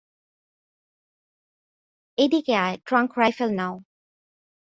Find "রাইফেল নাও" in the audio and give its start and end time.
3.19-3.73